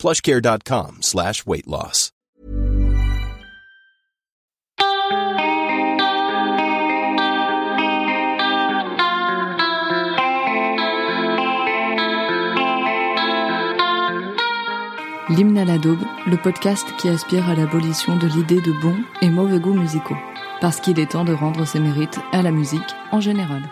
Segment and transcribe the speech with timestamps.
[0.00, 2.10] plushcare.com slash weight loss.
[15.28, 19.30] L'hymne à la daube, le podcast qui aspire à l'abolition de l'idée de bons et
[19.30, 20.16] mauvais goûts musicaux,
[20.60, 22.80] parce qu'il est temps de rendre ses mérites à la musique
[23.12, 23.62] en général.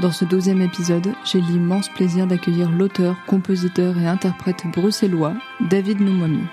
[0.00, 6.44] Dans ce douzième épisode, j'ai l'immense plaisir d'accueillir l'auteur, compositeur et interprète bruxellois David Noumwami.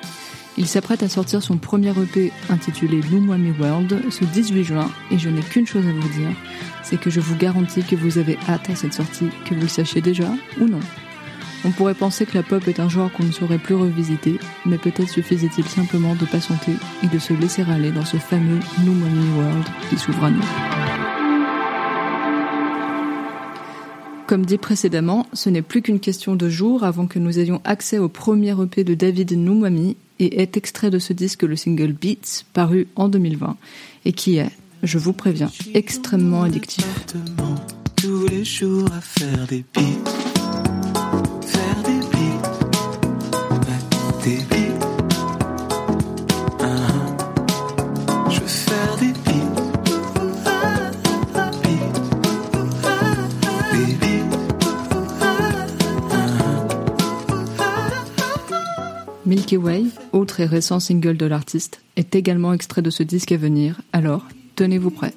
[0.57, 5.29] Il s'apprête à sortir son premier EP intitulé Noumwami World ce 18 juin et je
[5.29, 6.31] n'ai qu'une chose à vous dire,
[6.81, 9.67] c'est que je vous garantis que vous avez hâte à cette sortie, que vous le
[9.67, 10.79] sachiez déjà ou non.
[11.65, 14.79] On pourrait penser que la pop est un genre qu'on ne saurait plus revisiter, mais
[14.79, 19.65] peut-être suffisait-il simplement de patienter et de se laisser aller dans ce fameux Money World
[19.89, 20.84] qui s'ouvre à nous.
[24.27, 27.99] Comme dit précédemment, ce n'est plus qu'une question de jours avant que nous ayons accès
[27.99, 32.43] au premier EP de David Noumami et est extrait de ce disque le single Beats,
[32.53, 33.55] paru en 2020,
[34.05, 34.49] et qui est,
[34.81, 36.87] je vous préviens, extrêmement addictif.
[37.95, 40.25] Tous les jours faire des beats.
[59.35, 59.83] Milky Way,
[60.13, 64.23] autre et récent single de l'artiste, est également extrait de ce disque à venir, alors
[64.55, 65.13] tenez-vous prêts.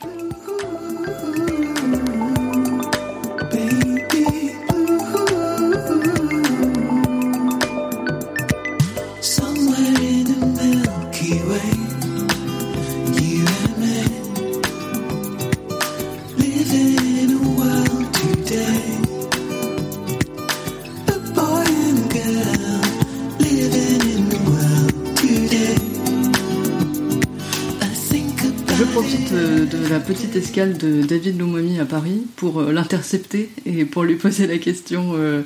[30.66, 35.42] De David Lomomi à Paris pour euh, l'intercepter et pour lui poser la question euh,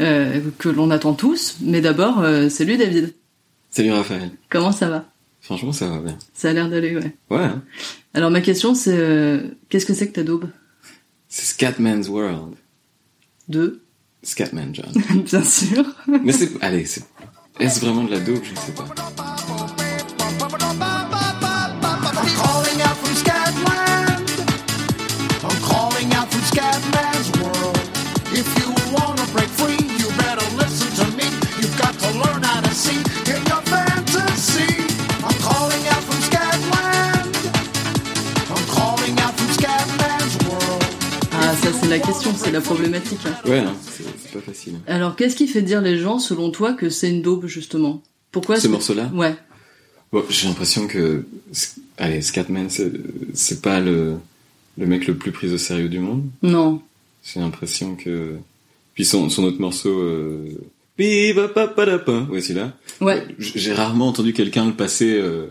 [0.00, 1.58] euh, que l'on attend tous.
[1.60, 3.14] Mais d'abord, salut David,
[3.70, 4.30] Salut Raphaël.
[4.48, 5.04] comment ça va?
[5.40, 6.18] Franchement, ça va bien.
[6.34, 7.16] Ça a l'air d'aller, ouais.
[7.30, 7.62] Ouais, hein.
[8.14, 10.48] Alors ma question c'est, euh, qu'est-ce que c'est que ta daube?
[11.28, 12.54] C'est Scatman's World.
[13.48, 13.82] Deux,
[14.22, 14.92] Scatman John.
[15.24, 15.84] bien sûr.
[16.08, 16.50] Mais c'est...
[16.62, 17.04] Allez, c'est...
[17.60, 18.86] Est-ce vraiment de la dope Je sais pas.
[41.98, 43.20] La question, c'est la problématique.
[43.46, 44.74] Ouais, c'est, c'est pas facile.
[44.86, 48.02] Alors qu'est-ce qui fait dire les gens selon toi que c'est une daube justement?
[48.32, 49.10] Pourquoi Ce morceau-là?
[49.14, 49.34] Ouais.
[50.12, 51.24] Bon, j'ai l'impression que...
[51.96, 52.92] Allez, Scatman, c'est,
[53.34, 54.16] c'est pas le...
[54.76, 56.24] le mec le plus pris au sérieux du monde.
[56.42, 56.82] Non.
[57.24, 58.36] J'ai l'impression que...
[58.94, 59.98] Puis son, son autre morceau...
[59.98, 60.48] Euh...
[60.98, 62.72] Ouais, celui-là.
[63.00, 63.26] Ouais.
[63.38, 65.14] J'ai rarement entendu quelqu'un le passer...
[65.14, 65.46] euh,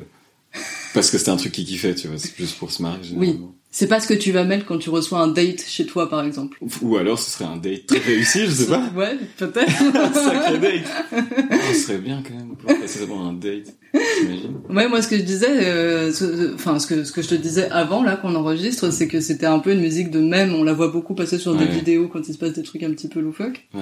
[0.94, 2.18] Parce que c'était un truc qui kiffait, tu vois.
[2.18, 3.54] C'est juste pour se marrer, généralement.
[3.78, 6.24] C'est pas ce que tu vas mettre quand tu reçois un date chez toi par
[6.26, 6.58] exemple.
[6.82, 8.90] Ou alors ce serait un date très réussi, je sais pas.
[8.96, 9.70] Ouais, peut-être.
[9.96, 10.86] Un sacré date.
[11.12, 13.76] Oh, ce serait bien quand même pour passer pour un date.
[13.92, 17.28] T'imagines Ouais, moi ce que je disais, euh, ce- enfin ce que ce que je
[17.28, 20.56] te disais avant là qu'on enregistre, c'est que c'était un peu une musique de même.
[20.56, 22.92] On la voit beaucoup passer sur des vidéos quand il se passe des trucs un
[22.92, 23.68] petit peu loufoques.
[23.74, 23.82] Ouais.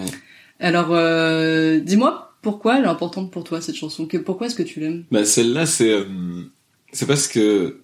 [0.60, 4.08] Alors, euh, dis-moi pourquoi elle est importante pour toi cette chanson?
[4.08, 5.04] Que- Pourquoi est-ce que tu l'aimes?
[5.12, 6.04] Bah celle-là c'est euh,
[6.92, 7.78] c'est parce que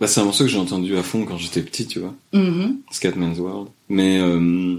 [0.00, 2.14] bah c'est un morceau que j'ai entendu à fond quand j'étais petit, tu vois.
[2.32, 2.80] Mhm.
[2.90, 3.68] Scatman's World.
[3.88, 4.76] Mais euh,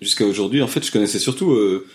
[0.00, 1.86] jusqu'à aujourd'hui, en fait, je connaissais surtout euh.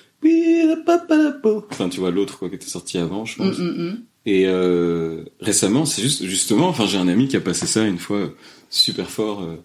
[1.71, 3.57] Enfin, tu vois l'autre quoi qui était sorti avant, je pense.
[3.57, 3.97] Mm, mm, mm.
[4.25, 7.97] Et euh, récemment, c'est juste justement, enfin j'ai un ami qui a passé ça une
[7.97, 8.33] fois
[8.69, 9.43] super fort.
[9.43, 9.55] Euh,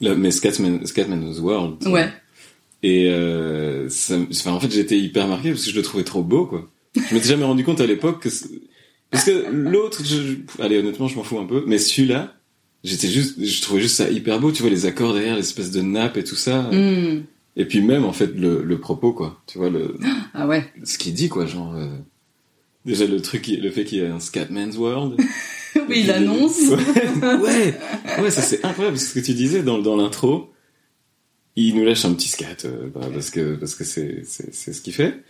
[0.00, 1.76] là, mais Scatman, Scatman's World.
[1.80, 2.00] tu vois.
[2.00, 2.12] Ouais.
[2.82, 6.22] Et euh, ça, enfin, en fait, j'étais hyper marqué parce que je le trouvais trop
[6.22, 6.68] beau, quoi.
[6.94, 8.28] Je m'étais jamais rendu compte à l'époque que
[9.10, 12.34] parce que l'autre, je, allez, honnêtement, je m'en fous un peu, mais celui-là,
[12.84, 14.52] j'étais juste, je trouvais juste ça hyper beau.
[14.52, 16.62] Tu vois les accords derrière, l'espèce de nappe et tout ça.
[16.72, 17.24] Mm.
[17.58, 19.40] Et puis même en fait le, le propos, quoi.
[19.46, 19.96] Tu vois le
[20.34, 20.64] Ah ouais.
[20.84, 21.74] ce qu'il dit, quoi, genre.
[21.74, 21.88] euh,
[22.84, 25.18] déjà le truc, le fait qu'il y ait un Scatman's World.
[25.88, 26.60] oui, il annonce.
[26.60, 26.76] Ouais,
[27.36, 27.74] ouais,
[28.22, 28.98] ouais, ça c'est incroyable.
[28.98, 30.52] Ce que tu disais dans, dans l'intro,
[31.56, 34.72] il nous lâche un petit scat euh, bah, parce que parce que c'est c'est c'est
[34.74, 35.22] ce qu'il fait.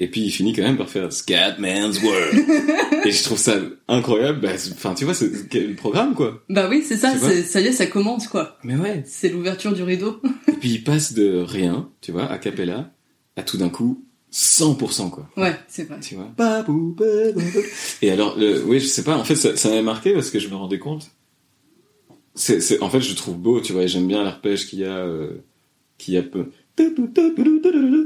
[0.00, 2.44] Et puis il finit quand même par faire Scatman's World.
[3.04, 3.56] et je trouve ça
[3.88, 4.40] incroyable.
[4.40, 6.42] Bah, Enfin, tu vois, c'est le programme quoi.
[6.48, 8.58] Bah oui, c'est ça, ça y est, ça commence quoi.
[8.64, 9.02] Mais ouais.
[9.06, 10.20] C'est l'ouverture du rideau.
[10.48, 12.92] Et puis il passe de rien, tu vois, a cappella,
[13.36, 15.28] à tout d'un coup 100% quoi.
[15.36, 16.00] Ouais, c'est vrai.
[16.00, 16.32] tu vois.
[18.00, 18.36] Et alors,
[18.66, 21.10] oui, je sais pas, en fait, ça, m'a marqué parce que je me rendais compte.
[22.34, 24.96] C'est, en fait, je trouve beau, tu vois, et j'aime bien l'arpège qu'il y a,
[24.96, 25.44] euh,
[25.98, 26.46] qu'il y a peu.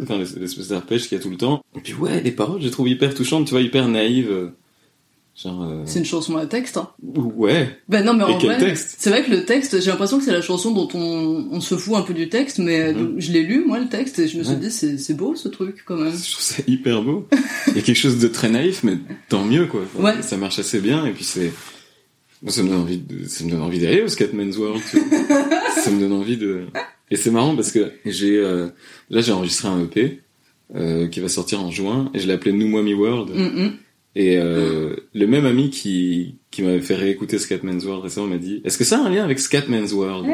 [0.02, 1.62] Enfin, l'espèce d'arpège qu'il y a tout le temps.
[1.76, 4.30] Et puis, ouais, les paroles, je les trouve hyper touchantes, tu vois, hyper naïves.
[4.30, 4.48] euh,
[5.42, 6.78] Genre, C'est une chanson à texte.
[6.78, 6.88] Hein.
[7.04, 7.78] ouais.
[7.90, 8.96] Bah non, mais en vrai, texte?
[8.98, 11.74] c'est vrai que le texte, j'ai l'impression que c'est la chanson dont on, on se
[11.76, 12.98] fout un peu du texte, mais Mhm.
[12.98, 14.60] donc, je l'ai lu moi le texte et je me suis Ouais.
[14.60, 16.10] dit c'est c'est beau ce truc quand même.
[16.16, 17.28] Je trouve ça hyper beau.
[17.68, 18.96] Il y a quelque chose de très naïf, mais
[19.28, 19.82] tant mieux, quoi.
[19.98, 20.22] Ouais.
[20.22, 21.52] Ça marche assez bien, et puis c'est,
[22.46, 24.80] ça me donne envie de, ça me donne envie d'aller au Scatman's World,
[25.84, 26.62] ça me donne envie de,
[27.10, 28.68] et c'est marrant parce que j'ai, euh,
[29.10, 30.20] là, j'ai enregistré un EP,
[30.74, 33.30] euh, qui va sortir en juin, et je l'ai appelé Moi Mi World.
[33.30, 33.72] Mm, mm.
[34.16, 38.62] Et, euh, le même ami qui, qui m'avait fait réécouter Scatman's World récemment m'a dit,
[38.64, 40.26] est-ce que ça a un lien avec Scatman's World?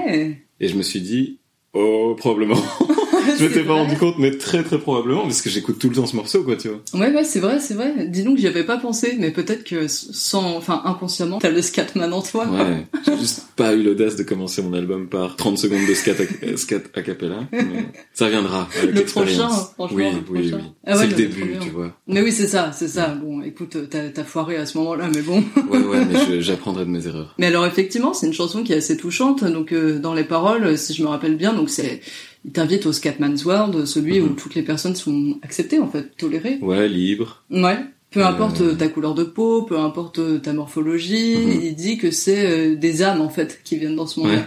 [0.60, 1.38] Et je me suis dit,
[1.74, 2.62] oh, probablement.
[3.38, 6.06] je m'étais pas rendu compte, mais très très probablement, parce que j'écoute tout le temps
[6.06, 6.80] ce morceau, quoi, tu vois.
[6.94, 8.06] Ouais, ouais, c'est vrai, c'est vrai.
[8.08, 12.12] Dis donc, j'y avais pas pensé, mais peut-être que sans, enfin, inconsciemment, t'as le scatman
[12.12, 12.46] en toi.
[12.46, 16.12] Ouais, j'ai juste pas eu l'audace de commencer mon album par 30 secondes de scat
[16.12, 20.56] a, scat a cappella, mais ça viendra avec Le prochain, franchement, Oui, le oui, prochain.
[20.64, 20.70] oui.
[20.86, 21.96] Ah ouais, c'est le début, tu vois.
[22.06, 23.08] Mais oui, c'est ça, c'est ça.
[23.08, 25.42] Bon, écoute, t'as foiré à ce moment-là, mais bon.
[25.70, 27.34] Ouais, ouais, mais j'apprendrai de mes erreurs.
[27.38, 29.44] Mais alors effectivement, c'est une chanson qui est assez touchante.
[29.44, 32.00] Donc euh, dans les paroles, si je me rappelle bien, donc c'est
[32.44, 34.36] il t'invite au Scatman's World, celui où Mhm.
[34.36, 36.58] toutes les personnes sont acceptées en fait, tolérées.
[36.60, 37.42] Ouais, libre.
[37.50, 37.76] Ouais.
[38.10, 38.26] Peu Euh.
[38.26, 41.60] importe euh, ta couleur de peau, peu importe euh, ta morphologie, Mhm.
[41.62, 44.34] il dit que c'est des âmes en fait qui viennent dans ce monde-là.
[44.36, 44.44] Ouais.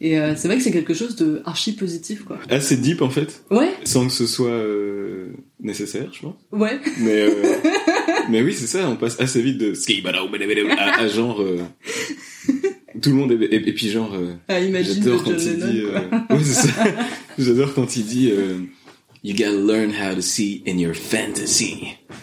[0.00, 2.38] Et euh, c'est vrai que c'est quelque chose de archi positif quoi.
[2.50, 5.28] Assez deep, en fait, Ouais, sans que ce soit euh,
[5.62, 6.34] nécessaire, je pense.
[6.50, 6.80] ouais.
[6.98, 7.30] Mais, euh,
[8.30, 9.74] mais oui, c'est ça, on passe assez vite de
[10.76, 11.40] à, à genre...
[13.04, 13.44] euh, tout le monde est...
[13.46, 14.12] Et, et puis genre...
[14.14, 15.80] euh, Ah, imagine de J'adore quand il dit.
[15.82, 15.98] euh,
[16.36, 16.94] ouais.
[17.38, 18.30] J'adore quand il dit.
[18.32, 18.58] euh,
[19.26, 21.76] You gotta learn how to see in your fantasy.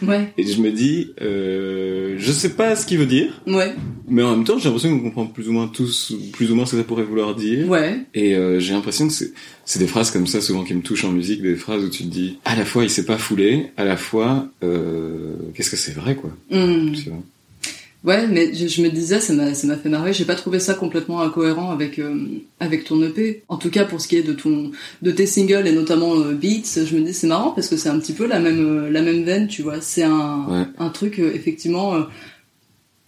[0.06, 3.74] Ouais, Et je me dis, euh, je sais pas ce qu'il veut dire, ouais,
[4.08, 6.64] mais en même temps, j'ai l'impression qu'on comprend plus ou moins tous, plus ou moins
[6.64, 7.68] ce que ça pourrait vouloir dire.
[7.68, 7.98] ouais.
[8.14, 9.32] Et euh, j'ai l'impression que c'est,
[9.64, 12.04] c'est des phrases comme ça souvent qui me touchent en musique, des phrases où tu
[12.04, 15.76] te dis, à la fois il s'est pas foulé, à la fois, euh, qu'est-ce que
[15.76, 16.30] c'est vrai quoi.
[16.52, 16.92] Hmm.
[16.92, 17.22] Tu vois.
[18.04, 20.12] Ouais, mais je, je me disais, ça m'a, ça m'a fait marrer.
[20.12, 22.16] J'ai pas trouvé ça complètement incohérent avec euh,
[22.58, 23.44] avec ton EP.
[23.48, 24.72] En tout cas, pour ce qui est de ton
[25.02, 27.88] de tes singles et notamment euh, Beats, je me dis c'est marrant parce que c'est
[27.90, 29.80] un petit peu la même euh, la même veine, tu vois.
[29.80, 30.64] C'est un Ouais.
[30.78, 31.94] un truc euh, effectivement.
[31.94, 32.02] euh,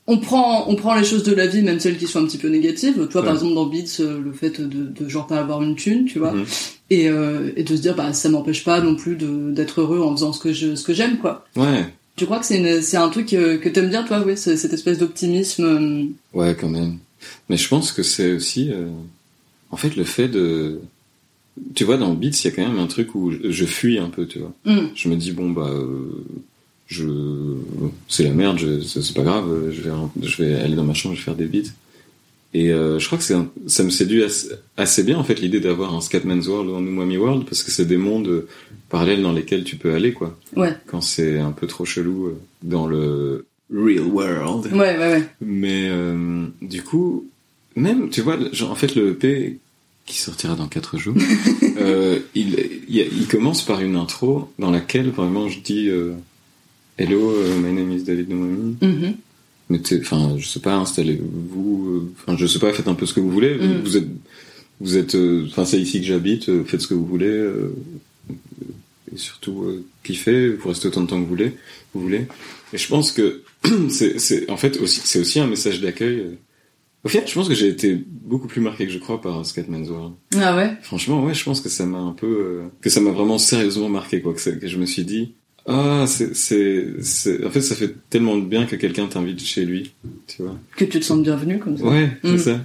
[0.06, 2.38] on prend on prend les choses de la vie, même celles qui sont un petit
[2.38, 3.08] peu négatives.
[3.08, 3.36] Toi, par Ouais.
[3.38, 6.44] exemple, dans Beats, le fait de, de genre pas avoir une thune, tu vois, Mhm.
[6.90, 10.00] et euh, et de se dire bah ça m'empêche pas non plus de d'être heureux
[10.00, 11.44] en faisant ce que je ce que j'aime, quoi.
[11.56, 11.84] Ouais.
[12.16, 14.56] Tu crois que c'est une- c'est un truc euh, que t'aimes bien, toi, oui, ce-
[14.56, 15.64] cette espèce d'optimisme.
[15.64, 16.04] euh,
[16.38, 16.98] Ouais, quand même.
[17.48, 18.88] Mais je pense que c'est aussi, euh,
[19.70, 20.80] en fait, le fait de,
[21.74, 23.98] tu vois, dans Beats, il y a quand même un truc où je, je fuis
[23.98, 24.52] un peu, tu vois.
[24.66, 26.24] hum, Je me dis bon bah, euh,
[26.86, 27.04] je,
[28.08, 29.90] c'est la merde, c'est pas grave, je vais,
[30.22, 31.70] je vais aller dans ma chambre, je vais faire des beats.
[32.56, 35.58] Et euh, je crois que un- ça me séduit assez, assez bien en fait l'idée
[35.60, 38.48] d'avoir un Scatman's World ou un Umami World parce que c'est des mondes euh,
[38.90, 40.38] parallèles dans lesquels tu peux aller quoi.
[40.56, 44.66] Ouais, Quand c'est un peu trop chelou euh, dans le real world.
[44.72, 45.24] ouais, ouais, ouais.
[45.40, 47.26] Mais euh, du coup,
[47.74, 49.58] même, tu vois, genre, en fait, le EP
[50.06, 51.16] qui sortira dans 4 jours,
[51.78, 52.56] euh, il,
[52.88, 55.88] il, il commence par une intro dans laquelle vraiment je dis
[56.96, 58.76] Hello, my name is David Noemi.
[58.80, 59.14] Mhm.
[59.70, 63.14] Mettez, enfin, je sais pas, installez-vous, euh, enfin, je sais pas, faites un peu ce
[63.14, 63.54] que vous voulez.
[63.54, 63.80] Mm.
[63.82, 64.08] Vous êtes,
[64.80, 67.26] vous êtes, euh, enfin, c'est ici que j'habite, euh, faites ce que vous voulez.
[67.26, 67.74] euh,
[69.12, 71.52] et surtout, euh, kiffez, vous restez autant de temps que vous voulez.
[71.92, 72.26] Vous voulez.
[72.72, 73.42] Et je pense que
[73.88, 76.36] c'est, c'est, en fait, aussi, c'est aussi un message d'accueil.
[77.04, 79.90] Au final, je pense que j'ai été beaucoup plus marqué que je crois par Scatman's
[79.90, 80.14] World.
[80.40, 80.72] Ah ouais?
[80.82, 83.90] Franchement, ouais, je pense que ça m'a un peu, euh, que ça m'a vraiment sérieusement
[83.90, 84.32] marqué, quoi.
[84.32, 85.34] Que, que je me suis dit,
[85.66, 89.92] ah, c'est, c'est, en fait, ça fait tellement de bien que quelqu'un t'invite chez lui,
[90.26, 90.56] tu vois.
[90.76, 91.84] Que tu te sentes bienvenu comme ça.
[91.84, 92.36] Ouais, Mm.
[92.36, 92.60] c'est ça.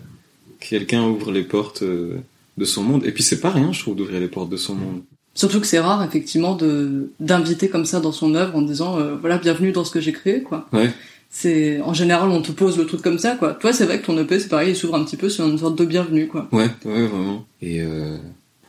[0.60, 2.16] Quelqu'un ouvre les portes euh,
[2.58, 3.06] de son monde.
[3.06, 5.02] Et puis c'est pas rien, je trouve, d'ouvrir les portes de son monde.
[5.34, 9.16] Surtout que c'est rare, effectivement, de d'inviter comme ça dans son œuvre en disant, euh,
[9.16, 10.68] voilà, bienvenue dans ce que j'ai créé, quoi.
[10.74, 10.90] Ouais.
[11.30, 13.54] C'est en général, on te pose le truc comme ça, quoi.
[13.54, 15.58] Toi, c'est vrai que ton EP, c'est pareil, il s'ouvre un petit peu sur une
[15.60, 16.50] sorte de bienvenue, quoi.
[16.52, 17.46] Ouais, ouais, vraiment.
[17.62, 18.18] Et euh,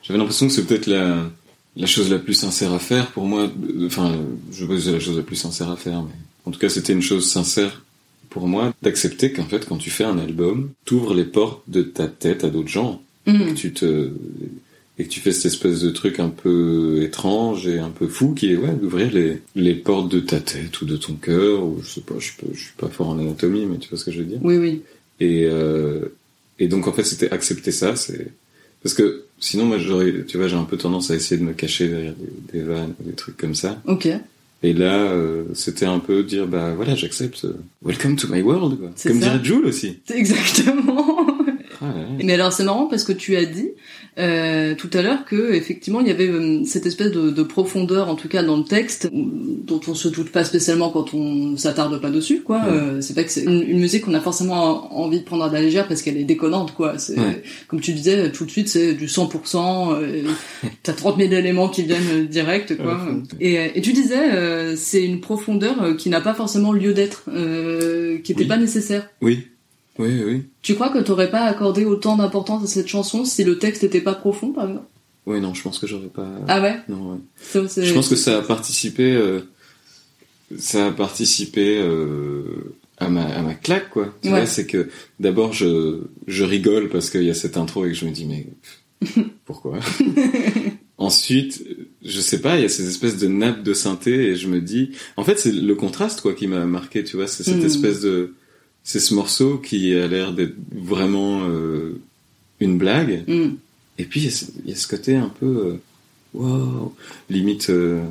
[0.02, 1.25] j'avais l'impression que c'est peut-être la,
[1.77, 3.43] la chose la plus sincère à faire pour moi.
[3.45, 4.17] Euh, Enfin,
[4.53, 6.11] je sais pas si c'est la chose la plus sincère à faire, mais
[6.47, 7.83] en tout cas c'était une chose sincère
[8.29, 12.07] pour moi d'accepter qu'en fait quand tu fais un album, t'ouvres les portes de ta
[12.09, 13.49] tête à d'autres gens, Mhm.
[13.49, 14.11] que tu te
[14.99, 18.35] et que tu fais cette espèce de truc un peu étrange et un peu fou
[18.35, 21.81] qui est ouais d'ouvrir les les portes de ta tête ou de ton cœur ou
[21.83, 24.05] je sais pas, je pas, je suis pas fort en anatomie mais tu vois ce
[24.07, 24.39] que je veux dire.
[24.43, 24.83] Oui, oui.
[25.21, 26.00] Et, euh,
[26.59, 28.29] et donc en fait c'était accepter ça, c'est
[28.83, 31.52] parce que sinon moi j'aurais, tu vois, j'ai un peu tendance à essayer de me
[31.52, 33.80] cacher derrière des, des vannes, ou des trucs comme ça.
[33.87, 34.09] Ok.
[34.62, 38.78] Et là euh, c'était un peu dire bah voilà j'accepte, euh, welcome to my world
[38.78, 38.90] quoi.
[38.94, 39.30] C'est Comme ça.
[39.30, 39.99] dirait Jules aussi.
[40.12, 41.20] Exactement.
[41.82, 41.87] Ah.
[42.22, 43.70] Mais alors c'est marrant parce que tu as dit
[44.18, 48.08] euh, tout à l'heure que effectivement il y avait euh, cette espèce de, de profondeur
[48.08, 52.00] en tout cas dans le texte dont on se doute pas spécialement quand on s'attarde
[52.00, 52.58] pas dessus quoi.
[52.58, 52.70] Ouais.
[52.70, 55.49] Euh, c'est pas que c'est une, une musique qu'on a forcément envie de prendre à
[55.50, 56.99] la légère parce qu'elle est déconnante quoi.
[56.99, 57.42] C'est Ouais.
[57.68, 59.94] comme tu disais tout de suite c'est du 100%.
[59.94, 60.22] Euh,
[60.82, 63.00] T'as 30 000 éléments qui viennent direct quoi.
[63.40, 66.92] Et, euh, et tu disais euh, c'est une profondeur euh, qui n'a pas forcément lieu
[66.94, 68.49] d'être, euh, qui était Oui.
[68.49, 69.08] pas nécessaire.
[69.22, 69.46] Oui,
[70.00, 70.42] oui, oui.
[70.62, 74.00] Tu crois que t'aurais pas accordé autant d'importance à cette chanson si le texte était
[74.00, 74.87] pas profond, par exemple?
[75.26, 76.26] Oui non je pense que j'aurais pas.
[76.49, 76.76] Ah ouais?
[76.88, 77.19] Non ouais.
[77.37, 79.40] Ça, Je pense que ça a participé, euh,
[80.59, 82.42] ça a participé euh,
[82.99, 84.14] à ma à ma claque quoi.
[84.23, 84.38] Tu Ouais.
[84.40, 84.88] vois, c'est que
[85.21, 88.25] d'abord je je rigole parce qu'il y a cette intro et que je me dis
[88.26, 88.47] mais
[89.45, 89.78] pourquoi?
[90.99, 91.64] Ensuite,
[92.04, 94.61] je sais pas, il y a ces espèces de nappes de synthé et je me
[94.61, 97.66] dis, en fait c'est le contraste quoi qui m'a marqué, tu vois, c'est cette Mm.
[97.66, 98.35] espèce de,
[98.84, 102.00] c'est ce morceau qui a l'air d'être vraiment euh,
[102.60, 103.54] une blague Hmm.
[103.99, 105.75] et puis il y a ce- il y, a ce côté un peu euh,
[106.34, 106.94] wow,
[107.28, 108.02] limite euh,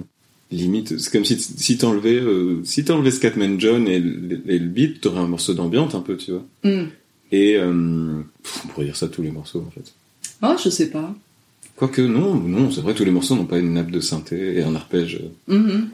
[0.51, 4.67] limite c'est comme si si t'enlevais euh, si t'enlevais Scatman John et, le- et le
[4.67, 6.87] beat t'aurais un morceau d'ambiance un peu tu vois Hmm.
[7.31, 9.93] et pff, on pourrait dire ça tous les morceaux en fait
[10.41, 11.13] Ah, je sais pas.
[11.75, 14.63] quoique non non c'est vrai tous les morceaux n'ont pas une nappe de synthé et
[14.63, 15.21] un arpège.
[15.47, 15.89] Mhm.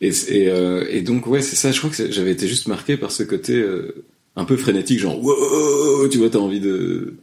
[0.00, 2.96] Et et, euh, et donc ouais c'est ça je crois que j'avais été juste marqué
[2.96, 4.04] par ce côté euh,
[4.36, 7.14] un peu frénétique genre wow tu vois t'as envie de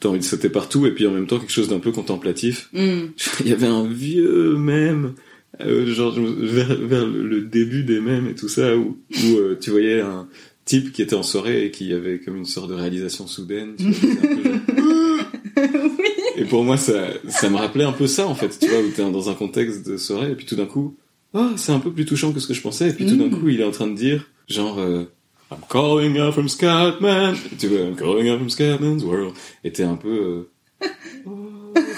[0.00, 2.68] t'as envie de sauter partout et puis en même temps quelque chose d'un peu contemplatif
[2.72, 3.08] Hmm.
[3.40, 5.14] il y avait un vieux mème
[5.60, 9.70] euh, genre vers, vers le début des mèmes et tout ça où, où euh, tu
[9.70, 10.28] voyais un
[10.64, 13.84] type qui était en soirée et qui avait comme une sorte de réalisation soudaine tu
[13.84, 15.24] vois, c'était un peu genre-
[15.98, 16.04] oui.
[16.36, 18.88] et pour moi ça ça me rappelait un peu ça en fait tu vois où
[18.90, 20.94] t'es dans un contexte de soirée et puis tout d'un coup
[21.34, 23.26] oh c'est un peu plus touchant que ce que je pensais et puis tout d'un
[23.26, 23.38] Mm.
[23.40, 25.04] coup il est en train de dire genre euh,
[25.50, 29.82] I'm calling out from Scatman tu vois I'm calling out from Scatman's world et t'es
[29.84, 30.48] un peu
[30.82, 30.86] euh,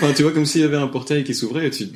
[0.03, 1.89] Enfin, tu vois, comme s'il y avait un portail qui s'ouvrait et tu, et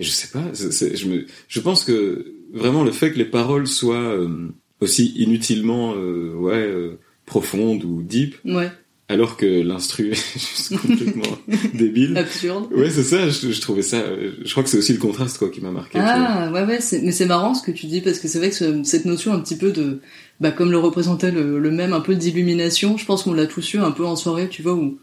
[0.00, 3.24] je sais pas, c'est- c'est- je me, je pense que vraiment le fait que les
[3.24, 4.48] paroles soient euh,
[4.80, 8.70] aussi inutilement, euh, ouais, euh, profondes ou deep, Ouais.
[9.12, 11.22] Alors que l'instru est juste complètement
[11.74, 12.16] débile.
[12.16, 12.66] Absurde.
[12.74, 14.02] Ouais, c'est ça, je, je trouvais ça,
[14.44, 15.98] je crois que c'est aussi le contraste, quoi, qui m'a marqué.
[16.00, 18.56] Ah, ouais, ouais, mais c'est marrant ce que tu dis, parce que c'est vrai que
[18.56, 20.00] ce- cette notion un petit peu de,
[20.40, 23.74] bah, comme le représentait le, le même, un peu d'illumination, je pense qu'on l'a tous
[23.74, 24.98] eu un peu en soirée, tu vois, où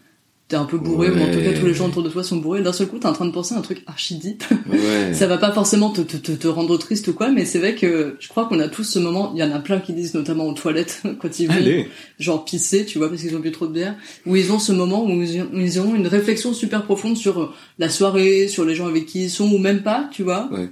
[0.49, 1.53] t'es un peu bourré, ou en tout cas Ouais.
[1.59, 3.31] tous les gens autour de toi sont bourrés, d'un seul coup t'es en train de
[3.31, 4.43] penser à un truc archi deep.
[4.67, 5.13] Ouais.
[5.13, 8.17] Ça va pas forcément te, te, te, rendre triste ou quoi, mais c'est vrai que
[8.19, 10.47] je crois qu'on a tous ce moment, il y en a plein qui disent notamment
[10.47, 11.87] aux toilettes, quand ils vont Allez.
[12.19, 14.71] genre pisser, tu vois, parce qu'ils ont bu trop de bière, où ils ont ce
[14.71, 18.65] moment où ils, où ils ont une réflexion super profonde sur euh, la soirée, sur
[18.65, 20.49] les gens avec qui ils sont, ou même pas, tu vois.
[20.51, 20.69] Ouais.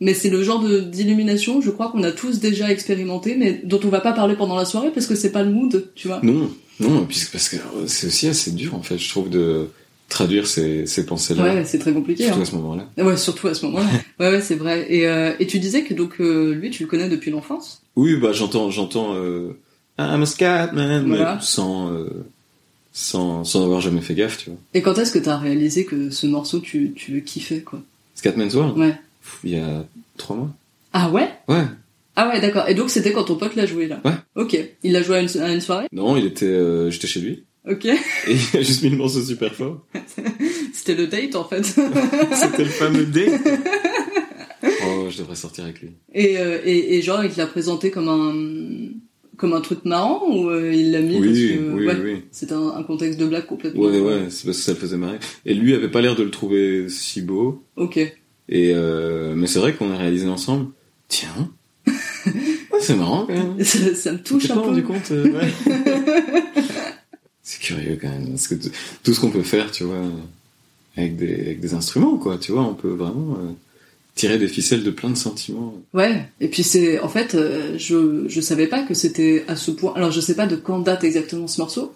[0.00, 3.88] Mais c'est le genre d'illumination, je crois qu'on a tous déjà expérimenté, mais dont on
[3.88, 6.20] va pas parler pendant la soirée parce que c'est pas le mood, tu vois.
[6.22, 9.68] Non, non, puisque parce que c'est aussi assez dur, en fait, je trouve, de
[10.08, 11.42] traduire ces, ces pensées-là.
[11.44, 12.24] Ouais, c'est très compliqué.
[12.24, 12.42] Surtout Hein.
[12.42, 12.88] à ce moment-là.
[13.04, 13.86] Ouais, surtout à ce moment-là.
[14.20, 14.86] ouais, ouais, c'est vrai.
[14.88, 17.82] Et, euh, et tu disais que donc euh, lui, tu le connais depuis l'enfance?
[17.94, 19.14] Oui, bah j'entends, j'entends.
[19.16, 19.50] Euh,
[19.98, 21.34] I'm a Scatman, Voilà.
[21.34, 22.08] mais sans, euh,
[22.92, 24.58] sans, sans avoir jamais fait gaffe, tu vois.
[24.74, 27.80] Et quand est-ce que t'as réalisé que ce morceau, tu, tu le kiffais, quoi?
[28.14, 28.76] Scatman's World?
[28.78, 28.94] Ouais.
[29.44, 29.84] Il y a
[30.16, 30.50] trois mois.
[30.92, 31.28] Ah ouais?
[31.48, 31.64] Ouais.
[32.16, 32.68] Ah ouais, d'accord.
[32.68, 34.00] Et donc c'était quand ton pote l'a joué là?
[34.04, 34.12] Ouais.
[34.36, 34.58] Ok.
[34.82, 35.86] Il l'a joué à une, à une soirée?
[35.92, 37.84] Non, il était, euh, j'étais chez lui Ok.
[37.84, 39.84] et il a juste mis le morceau super fort.
[40.72, 41.62] C'était le date en fait.
[42.32, 43.40] C'était le fameux date.
[44.86, 45.90] oh, je devrais sortir avec lui.
[46.12, 48.90] et, euh, et, et genre il l'a présenté comme un
[49.36, 52.22] comme un truc marrant ou euh, il l'a mis Oui, parce que oui, ouais, oui.
[52.30, 53.80] c'était un, un contexte de blague complètement.
[53.84, 55.18] Ouais, ouais, c'est parce que ça le faisait marrer.
[55.46, 57.62] Et lui avait pas l'air de le trouver si beau.
[57.76, 57.98] Ok.
[58.50, 60.66] Et euh, mais c'est vrai qu'on a réalisé ensemble.
[61.08, 61.50] Tiens,
[62.80, 63.64] c'est marrant quand même.
[63.64, 64.68] Ça, ça me touche t'es un pas peu.
[64.68, 65.52] rendu compte euh, ouais.
[67.42, 68.54] C'est curieux quand même, parce que
[69.02, 70.04] tout ce qu'on peut faire, tu vois,
[70.96, 73.50] avec des, avec des instruments, quoi, tu vois, on peut vraiment euh,
[74.14, 75.74] tirer des ficelles de plein de sentiments.
[75.92, 77.36] Ouais, et puis c'est en fait
[77.76, 79.92] je je savais pas que c'était à ce point.
[79.94, 81.92] Alors je sais pas de quand date exactement ce morceau,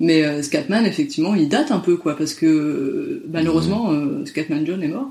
[0.00, 4.82] mais euh, Scatman effectivement il date un peu quoi parce que malheureusement euh, Scatman John
[4.82, 5.10] est mort.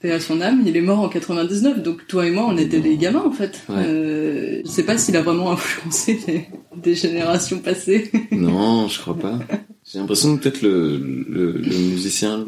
[0.00, 2.80] Paix à son âme, il est mort en 99, donc toi et moi, on était
[2.80, 3.62] des gamins en fait.
[3.68, 3.76] Ouais.
[3.78, 6.46] Euh, je sais pas s'il a vraiment influencé des,
[6.76, 8.10] des générations passées.
[8.32, 9.38] Non, je crois pas.
[9.90, 12.46] J'ai l'impression que peut-être le, le, le musicien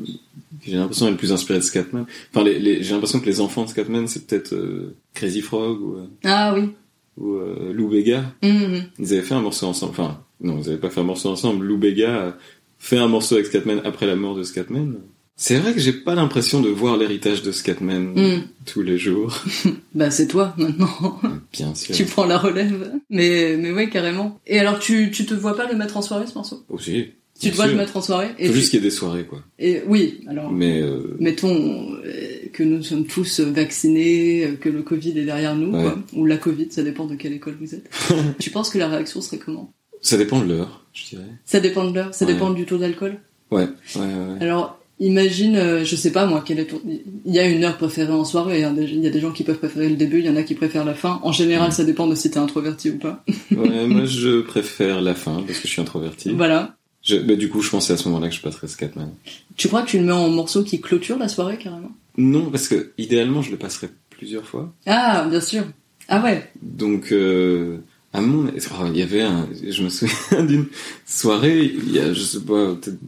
[0.67, 2.05] j'ai l'impression est le plus inspiré de Scatman.
[2.35, 5.81] Enfin, les, les, j'ai l'impression que les enfants de Scatman, c'est peut-être euh, Crazy Frog
[5.81, 6.69] ou, euh, Ah oui.
[7.17, 8.35] ou euh, Lou Bega.
[8.43, 8.83] Mhm.
[8.99, 9.93] Ils avaient fait un morceau ensemble.
[9.93, 11.65] Enfin, non, ils avaient pas fait un morceau ensemble.
[11.65, 12.37] Lou Bega
[12.79, 14.97] fait un morceau avec Scatman après la mort de Scatman.
[15.43, 18.43] C'est vrai que j'ai pas l'impression de voir l'héritage de Scatman Mm.
[18.67, 19.43] tous les jours.
[19.95, 21.19] Bah c'est toi maintenant.
[21.53, 21.95] Bien sûr.
[21.95, 22.93] tu prends la relève.
[23.09, 24.39] Mais mais ouais carrément.
[24.47, 26.63] Et alors tu tu te vois pas le mettre en soirée ce morceau?
[26.69, 27.07] Aussi.
[27.41, 28.91] Tu bien te vois le mettre en soirée et, Faut tu- juste qu'il y ait
[28.91, 29.43] des soirées, quoi.
[29.59, 30.53] et oui alors.
[30.53, 32.11] Mais euh, Mettons euh,
[32.53, 35.83] que nous sommes tous vaccinés, euh, que le Covid est derrière nous, Ouais.
[35.83, 35.99] quoi.
[36.13, 37.89] ou la Covid, ça dépend de quelle école vous êtes.
[38.39, 39.73] tu penses que la réaction serait comment?
[40.03, 41.31] Ça dépend de l'heure, je dirais.
[41.47, 42.33] Ça dépend de l'heure, ça Ouais.
[42.35, 43.17] dépend du taux d'alcool?
[43.51, 44.05] Ouais, ouais, ouais.
[44.05, 44.43] ouais.
[44.43, 46.81] Alors, imagine, euh, je sais pas moi, quel est ton...
[46.85, 49.43] Il y a une heure préférée en soirée, hein, il y a des gens qui
[49.43, 51.21] peuvent préférer le début, il y en a qui préfèrent la fin.
[51.23, 53.25] En général, ça dépend de si t'es introverti ou pas.
[53.51, 56.31] Ouais, moi je préfère la fin parce que je suis introverti.
[56.31, 56.77] Voilà.
[57.03, 59.11] Je, bah, du coup, je pensais à ce moment-là que je passerais Scatman.
[59.57, 61.91] Tu crois que tu le mets en morceau qui clôture la soirée, carrément?
[62.17, 64.73] Non, parce que idéalement, je le passerais plusieurs fois.
[64.87, 65.65] Ah, bien sûr.
[66.09, 66.51] Ah ouais.
[66.61, 67.79] Donc, euh,
[68.13, 70.67] à mon, il y avait un, je me souviens d'une
[71.07, 72.99] soirée, il y a, je sais pas, peut-être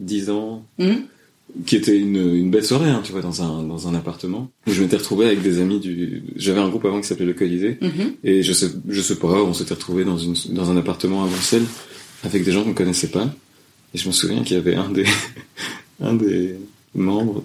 [0.00, 0.96] 10 ans, Hum
[1.64, 4.70] qui était une, une belle soirée, hein, tu vois, dans un, dans un appartement, où
[4.70, 7.78] je m'étais retrouvé avec des amis du, j'avais un groupe avant qui s'appelait le Colisée,
[7.80, 8.12] Mhm.
[8.22, 11.26] et je sais, je sais pas, on s'était retrouvé dans une, dans un appartement à
[11.26, 11.64] Bruxelles,
[12.22, 13.34] avec des gens qu'on connaissait pas,
[13.94, 15.06] et je me souviens qu'il y avait un des,
[16.02, 16.54] un des
[16.94, 17.42] membres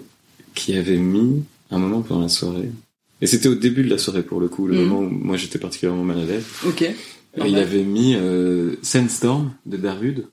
[0.54, 2.70] qui avait mis, un moment pendant la soirée,
[3.22, 4.84] et c'était au début de la soirée pour le coup, le Mhm.
[4.86, 6.84] moment où moi j'étais particulièrement mal à l'aise, Ok.
[7.42, 10.26] il avait mis euh, Sandstorm de Darude.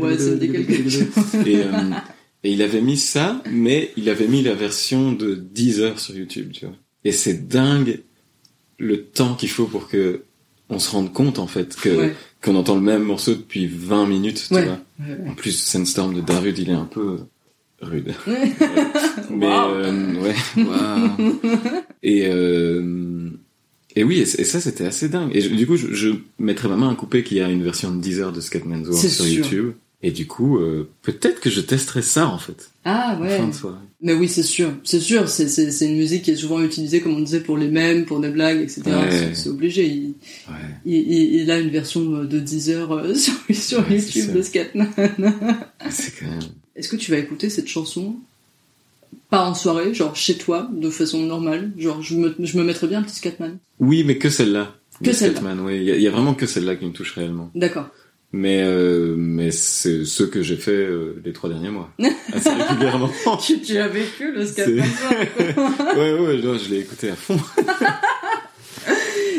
[0.00, 1.06] Ouais, ça me dit quelque chose.
[1.46, 1.90] Et, euh,
[2.44, 6.16] et il avait mis ça, mais il avait mis la version de 10 heures sur
[6.16, 6.74] YouTube, tu vois.
[7.04, 8.00] Et c'est dingue
[8.78, 10.22] le temps qu'il faut pour que
[10.68, 12.14] on se rende compte, en fait, que, Ouais.
[12.42, 14.64] qu'on entend le même morceau depuis 20 minutes, tu Ouais.
[14.64, 14.80] vois.
[15.00, 17.18] Ouais, En plus, Sandstorm de Darude, il est un peu
[17.82, 18.14] rude.
[18.26, 18.52] ouais.
[19.30, 20.34] Mais euh, ouais,
[22.02, 23.30] et euh,
[23.96, 25.30] et oui, et, ça c'était assez dingue.
[25.34, 27.62] Et je- du coup, je, je mettrais ma main à couper qu'il y a une
[27.62, 29.34] version de 10 heures de Scatman's World sur sûr.
[29.34, 29.72] YouTube.
[30.04, 32.70] Et du coup, euh, peut-être que je testerai ça en fait.
[32.84, 33.36] Ah ouais.
[33.38, 33.76] Fin de soirée.
[34.00, 37.00] Mais oui, c'est sûr, c'est sûr, c'est, c'est, c'est une musique qui est souvent utilisée,
[37.00, 38.82] comme on disait, pour les mèmes, pour des blagues, etc.
[38.86, 39.10] Ouais.
[39.12, 39.86] C'est, c'est obligé.
[39.86, 40.14] Il,
[40.48, 40.56] Ouais.
[40.84, 44.42] il, il, il a une version de 10 heures euh, sur, sur Ouais, YouTube de
[44.42, 44.88] Scatman.
[45.90, 46.40] C'est quand même.
[46.74, 48.16] Est-ce que tu vas écouter cette chanson?
[49.32, 52.86] Pas en soirée, genre chez toi, de façon normale Genre, je me, je me mettrais
[52.86, 53.58] bien un petit Scatman.
[53.80, 54.74] Oui, mais que celle-là.
[55.02, 55.40] Que celle-là.
[55.40, 55.78] Scatman, ouais.
[55.78, 57.50] Il y, a- il y a vraiment que celle-là qui me touche réellement.
[57.54, 57.86] D'accord.
[58.34, 61.90] Mais euh, mais c'est ce que j'ai fait euh, les trois derniers mois,
[62.32, 63.10] assez régulièrement.
[63.44, 64.86] Tu, tu as vécu le Scatman
[65.96, 67.36] ouais, ouais, non, je l'ai écouté à fond.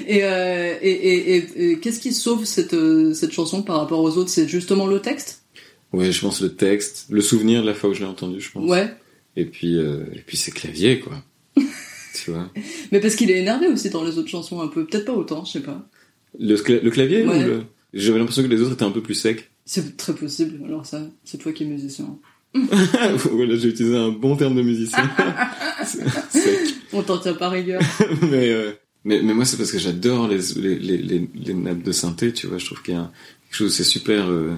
[0.08, 4.01] Et, euh, et, et, et, et qu'est-ce qui sauve cette, euh, cette chanson par rapport
[4.01, 4.29] aux autres?
[4.29, 5.43] C'est justement le texte?
[5.93, 8.51] Ouais, je pense le texte, le souvenir de la fois où je l'ai entendu, je
[8.51, 8.69] pense.
[8.69, 8.93] Ouais.
[9.36, 11.24] Et puis, euh, et puis c'est clavier, quoi.
[11.58, 12.50] tu vois.
[12.91, 14.86] Mais parce qu'il est énervé aussi dans les autres chansons un peu.
[14.86, 15.88] Peut-être pas autant, je sais pas.
[16.39, 17.43] Le, le clavier Ouais.
[17.46, 17.63] le...
[17.93, 19.50] J'avais l'impression que les autres étaient un peu plus secs.
[19.65, 20.63] C'est très possible.
[20.65, 22.17] Alors ça, c'est toi qui es musicien.
[22.54, 25.10] voilà, j'ai utilisé un bon terme de musicien.
[26.93, 27.82] On t'en tient pas rigueur.
[28.22, 28.72] mais, euh,
[29.04, 32.32] mais, mais moi, c'est parce que j'adore les, les, les, les, les nappes de synthé,
[32.34, 32.58] tu vois.
[32.58, 33.12] Je trouve qu'il y a
[33.50, 34.30] quelque chose, c'est super.
[34.30, 34.52] euh,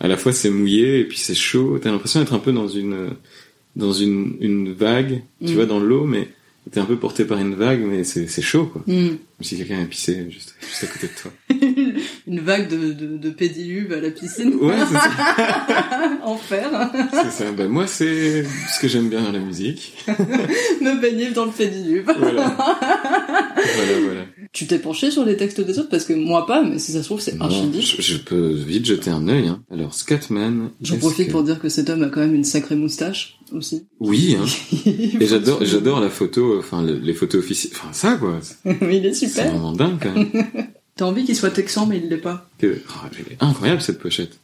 [0.00, 1.78] à la fois, c'est mouillé et puis c'est chaud.
[1.80, 3.10] T'as l'impression d'être un peu dans une euh,
[3.78, 5.54] dans une, une vague, tu Mm.
[5.54, 6.28] vois, dans l'eau, mais
[6.70, 8.82] t'es un peu porté par une vague, mais c'est c'est chaud, quoi.
[8.86, 9.08] Hmm.
[9.08, 11.32] Comme si quelqu'un avait pissé juste, juste à côté de toi.
[12.26, 14.52] Une vague de, de, de pédiluve à la piscine.
[14.60, 16.18] Ouais, c'est ça.
[16.24, 16.90] Enfer.
[17.12, 17.52] c'est ça.
[17.52, 19.94] Ben, moi, c'est ce que j'aime bien dans la musique.
[20.08, 22.04] Me baigner dans le pédiluve.
[22.04, 22.54] Voilà.
[22.54, 24.20] voilà, voilà.
[24.52, 25.90] Tu t'es penché sur les textes des autres?
[25.90, 27.82] Parce que moi pas, mais si ça se trouve c'est archi deep.
[27.82, 29.48] je, je peux vite jeter un œil.
[29.48, 29.62] Hein.
[29.70, 30.70] Alors, Scatman.
[30.80, 33.86] J'en profite que- pour dire que cet homme a quand même une sacrée moustache aussi.
[34.00, 34.44] Oui, hein.
[34.86, 38.40] Et j'adore, j'adore la photo, enfin le- les photos officielles, enfin ça quoi.
[38.64, 38.96] souligner.
[38.98, 39.50] il est C'est super.
[39.50, 40.30] vraiment dingue quand même.
[40.96, 42.48] T'as envie qu'il soit texan mais il l'est pas.
[42.58, 44.38] Que- oh, elle est incroyable cette pochette.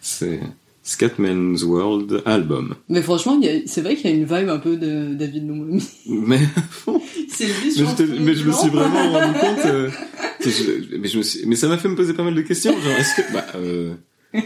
[0.00, 0.40] C'est
[0.84, 2.74] Scatman's World album.
[2.88, 5.82] Mais franchement, c'est vrai qu'il y a une vibe un peu de David Nomomi.
[6.06, 6.38] Mais,
[7.28, 9.64] C'est lui je, mais je me suis vraiment rendu compte.
[9.66, 9.90] euh,
[10.44, 12.72] je- mais je me suis, mais ça m'a fait me poser pas mal de questions.
[12.72, 13.94] Genre, est-ce que, bah, euh,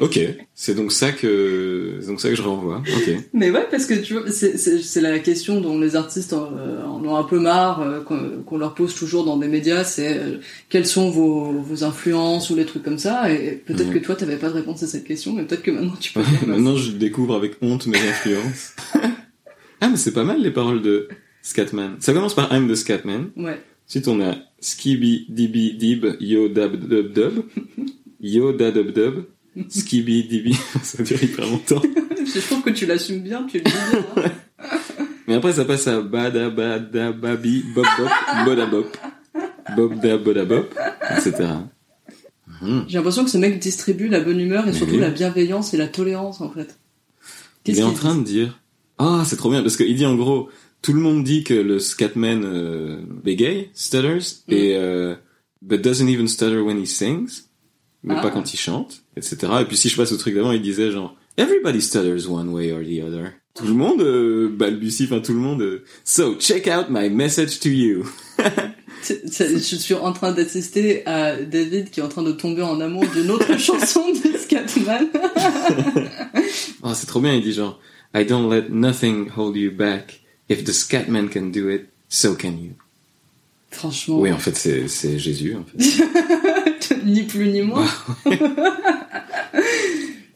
[0.00, 0.20] Ok,
[0.54, 2.82] c'est donc ça que c'est donc ça que je renvoie.
[2.86, 3.10] Ok.
[3.32, 7.16] Mais ouais, parce que tu vois, c'est- la question dont les artistes euh, en ont
[7.16, 11.10] un peu marre, euh, qu'on leur pose toujours dans des médias, c'est euh, quelles sont
[11.10, 13.32] vos, vos influences ou les trucs comme ça.
[13.32, 15.96] Et peut-être que toi, t'avais pas de réponse à cette question, mais peut-être que maintenant
[15.98, 16.20] tu peux.
[16.46, 18.74] Maintenant, je découvre avec honte mes influences.
[19.80, 21.08] ah, mais c'est pas mal les paroles de
[21.42, 21.96] Scatman.
[22.00, 23.30] Ça commence par I'm the Scatman.
[23.36, 23.58] Ouais.
[23.88, 27.44] Ensuite, on a Skibby Dibi Dib Yo Dab Dub Dub.
[28.20, 29.24] Yo Da Dub
[29.68, 30.54] Skibby Dibi.
[30.82, 31.82] ça dure hyper longtemps.
[32.34, 34.24] je trouve que tu l'assumes bien, tu le dis bien.
[34.24, 34.30] hein.
[35.26, 38.08] Mais après, ça passe à Bada Bada Babi Bob Bop
[38.44, 38.96] Boda Bop.
[39.76, 40.74] Bob Da Boda Bop.
[41.16, 41.32] Etc.
[42.62, 42.84] Mhm.
[42.88, 45.00] J'ai l'impression que ce mec distribue la bonne humeur et surtout oui.
[45.00, 46.78] la bienveillance et la tolérance en fait.
[47.66, 48.58] Il Qu'est-ce est en train de dire
[48.98, 50.48] Ah, c'est trop bien parce qu'il dit en gros
[50.80, 54.52] tout le monde dit que le Scatman euh, bégaye, stutters Mm.
[54.54, 55.14] et euh,
[55.60, 57.47] but doesn't even stutter when he sings,
[58.04, 58.22] mais Ah.
[58.22, 59.36] pas quand il chante, etc.
[59.60, 62.72] Et puis si je passe au truc d'avant, il disait genre Everybody stutters one way
[62.72, 63.32] or the other.
[63.54, 65.62] Tout le monde euh, balbutie, enfin tout le monde.
[65.62, 68.04] euh, so check out my message to you.
[69.08, 73.04] Je suis en train d'assister à David qui est en train de tomber en amour
[73.14, 75.08] d'une autre chanson de Scatman.
[76.82, 77.34] Oh, c'est trop bien.
[77.34, 77.80] Il dit genre
[78.14, 80.20] I don't let nothing hold you back.
[80.48, 82.72] If the Scatman can do it, so can you.
[83.70, 85.56] Franchement, Oui, en fait, c'est c'est Jésus.
[85.56, 86.02] En fait.
[87.08, 87.86] Ni plus ni moins.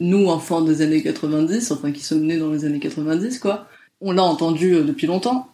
[0.01, 3.69] Nous, enfants des années 90, enfin qui sommes nés dans les années 90, quoi,
[4.01, 5.49] on l'a entendu euh, depuis longtemps.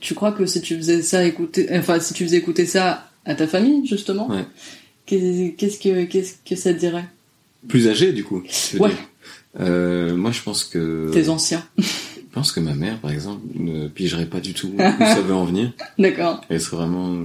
[0.00, 3.34] Tu crois que si tu faisais ça écouter, enfin si tu faisais écouter ça à
[3.34, 4.44] ta famille, justement, Ouais.
[5.06, 7.06] qu'est-ce que qu'est-ce que ça te dirait?
[7.66, 8.42] Plus âgé, du coup.
[8.78, 8.90] Ouais.
[9.58, 11.64] Euh, moi, je pense que Tes anciens.
[11.78, 11.84] je
[12.32, 15.46] pense que ma mère, par exemple, ne pigerait pas du tout où ça veut en
[15.46, 15.72] venir.
[15.98, 16.42] D'accord.
[16.50, 17.16] Elle serait vraiment,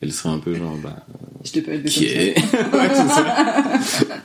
[0.00, 1.04] elle serait un peu genre bah
[1.46, 2.20] Je t'ai pas élevé qui comme ça.
[2.20, 2.34] est.
[2.74, 4.14] Ouais, c'est ça.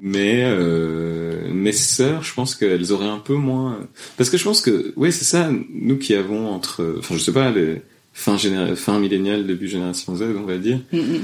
[0.00, 3.88] Mais euh, mes sœurs, je pense qu'elles auraient un peu moins.
[4.16, 5.50] Parce que je pense que, ouais, c'est ça.
[5.70, 8.74] Nous qui avons entre, enfin, je sais pas, les fin généra...
[8.76, 10.78] fin millénial, début génération Z, on va dire.
[10.92, 11.20] Mm, mm.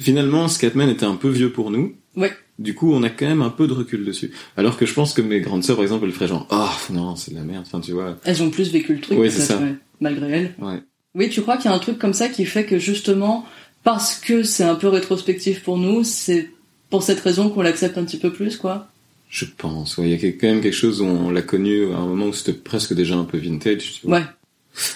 [0.00, 1.94] Finalement, Scatman était un peu vieux pour nous.
[2.16, 2.32] Ouais.
[2.58, 4.32] Du coup, on a quand même un peu de recul dessus.
[4.56, 7.16] Alors que je pense que mes grandes sœurs, par exemple, elles feraient genre, ah non,
[7.16, 7.64] c'est de la merde.
[7.66, 8.16] Enfin, tu vois.
[8.24, 9.58] Elles ont plus vécu le truc, Ouais, peut-être, c'est ça.
[9.58, 10.54] ouais, malgré elles.
[10.58, 10.82] Ouais.
[11.14, 13.46] Oui, tu crois qu'il y a un truc comme ça qui fait que justement,
[13.88, 16.50] parce que c'est un peu rétrospectif pour nous, c'est
[16.90, 18.86] pour cette raison qu'on l'accepte un petit peu plus, quoi.
[19.30, 19.96] Je pense.
[19.96, 22.26] Ouais, il y a quand même quelque chose où on l'a connu à un moment
[22.26, 23.94] où c'était presque déjà un peu vintage.
[24.00, 24.18] Tu vois.
[24.18, 24.24] Ouais,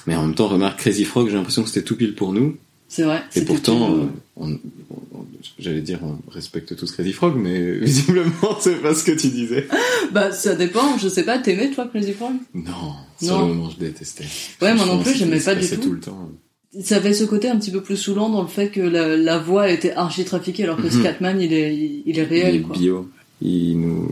[0.06, 2.58] Mais en même temps, remarque Crazy Frog, j'ai l'impression que c'était tout pile pour nous.
[2.88, 3.22] c'est vrai.
[3.34, 5.26] Et pourtant, tout, euh, on, on-
[5.58, 9.66] j'allais dire, on respecte tous Crazy Frog, mais visiblement, c'est pas ce que tu disais.
[10.12, 12.34] Bah, ça dépend, je sais pas, t'aimais toi Crazy Frog?
[12.52, 13.48] Non, sur Non.
[13.48, 14.24] le moment, je détestais.
[14.60, 15.76] Ouais, moi non plus, j'aimais pas du tout.
[15.76, 16.30] tout le temps.
[16.80, 19.38] Ça avait ce côté un petit peu plus saoulant dans le fait que la, la
[19.38, 20.90] voix était archi trafiquée alors que Mhm.
[20.90, 22.76] Scatman, il est, il, il est réel, il est quoi.
[22.76, 23.08] bio.
[23.42, 24.08] Il nous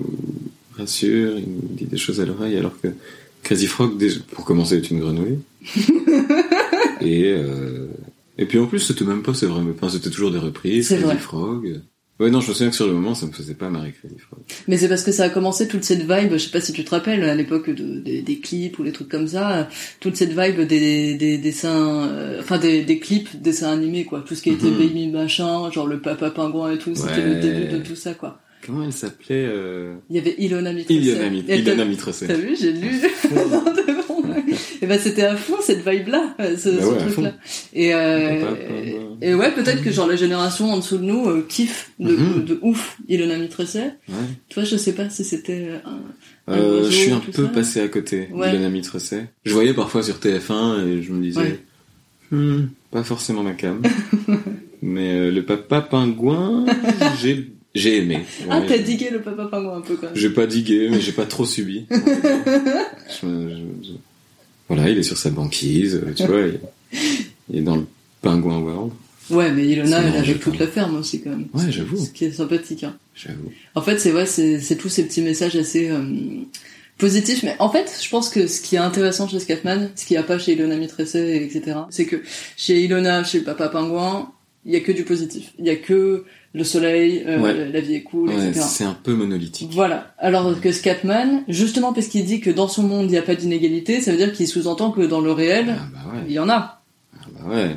[0.76, 2.88] rassure, il nous dit des choses à l'oreille, alors que
[3.42, 3.92] Crazy Frog,
[4.32, 5.38] pour commencer, est une grenouille.
[7.00, 7.86] et, euh,
[8.38, 10.88] et puis en plus, c'était même pas, c'est vrai, mais enfin, c'était toujours des reprises,
[10.88, 11.16] Crazy vrai.
[11.18, 11.80] Frog.
[12.20, 13.92] Ouais, non, je me souviens que sur le moment, ça me faisait pas marrer
[14.28, 14.40] Frog.
[14.68, 16.84] Mais c'est parce que ça a commencé toute cette vibe, je sais pas si tu
[16.84, 19.68] te rappelles, à l'époque de, des- des clips ou les trucs comme ça,
[20.00, 24.34] toute cette vibe des, des dessins, euh, enfin des, des clips, dessins animés quoi, tout
[24.34, 24.78] ce qui était Mhm.
[24.78, 28.38] baby machin, genre le papa pingouin et tout, c'était le début de tout ça quoi.
[28.66, 29.94] Comment elle s'appelait euh...
[30.10, 31.00] Il y avait Ilona Mitressé.
[31.00, 32.26] Iliana, Mit- Et t'as- Iliana Mitressé.
[32.26, 32.90] T'as vu, j'ai lu.
[34.82, 37.32] et ben c'était à fond cette vibe là, ce, Bah ce ouais, truc là.
[37.74, 39.16] Et, euh, Papa, pingouin.
[39.22, 42.44] et ouais, peut-être que genre la génération en dessous de nous euh, kiffe de, Mhm.
[42.44, 43.36] de ouf Ilona.
[43.38, 43.48] Ouais.
[44.48, 47.48] Toi, je sais pas si c'était un, un Euh, je suis un peu ça.
[47.48, 48.56] passé à côté Ouais.
[48.70, 49.22] Mitressé.
[49.44, 51.60] Je voyais parfois sur TF1 et je me disais.
[52.30, 53.82] Hmm, pas forcément ma cam.
[54.82, 56.64] Mais euh, le papa pingouin,
[57.20, 58.20] j'ai j'ai aimé.
[58.48, 60.16] Ah, t'as digué le papa pingouin un peu quand même.
[60.16, 61.86] J'ai pas digué, mais j'ai pas trop subi.
[61.90, 63.59] Je me-
[64.70, 66.42] Voilà, il est sur sa banquise, euh, tu vois,
[67.50, 67.86] il, est dans le
[68.22, 68.92] pingouin world.
[69.28, 71.48] Ouais, mais Ilona, elle est avec toute la ferme aussi quand même.
[71.52, 71.96] Ouais, j'avoue.
[71.96, 72.84] Ce qui est sympathique.
[72.84, 72.96] Hein.
[73.16, 73.50] J'avoue.
[73.74, 76.00] En fait, c'est vrai, c'est tous ces petits messages assez euh,
[76.98, 77.42] positifs.
[77.42, 80.18] Mais en fait, je pense que ce qui est intéressant chez Scatman, ce qu'il n'y
[80.18, 82.22] a pas chez Ilona Mitressé, etc., c'est que
[82.56, 84.30] chez Ilona, chez le papa pingouin,
[84.64, 85.52] il y a que du positif.
[85.58, 87.70] Il y a que le soleil, euh, Ouais.
[87.70, 88.66] la vie est cool, Ouais, etc.
[88.68, 89.70] c'est un peu monolithique.
[89.72, 90.14] Voilà.
[90.18, 93.36] Alors que Scatman, justement parce qu'il dit que dans son monde il n'y a pas
[93.36, 96.22] d'inégalité, ça veut dire qu'il sous-entend que dans le réel, Ah bah ouais.
[96.26, 96.82] il y en a.
[97.14, 97.76] Ah bah ouais.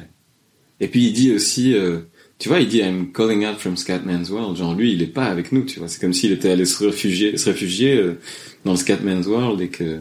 [0.79, 1.99] Et puis il dit aussi, euh,
[2.39, 4.57] tu vois, il dit I'm calling out from Scatman's world.
[4.57, 5.87] Genre lui, il est pas avec nous, tu vois.
[5.87, 8.19] C'est comme s'il était allé se réfugier, se réfugier euh,
[8.65, 9.99] dans le Scatman's world et que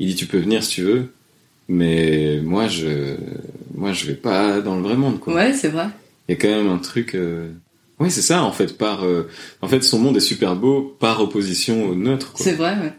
[0.00, 1.12] il dit tu peux venir si tu veux,
[1.68, 3.16] mais moi je,
[3.74, 5.34] moi je vais pas dans le vrai monde, quoi.
[5.34, 5.86] Ouais, c'est vrai.
[6.28, 7.14] Il y a quand même un truc.
[8.04, 8.78] Ouais, c'est ça en fait.
[8.78, 9.28] Par, euh,
[9.62, 12.32] en fait, son monde est super beau par opposition au neutre.
[12.32, 12.44] Quoi.
[12.44, 12.92] C'est vrai, ouais.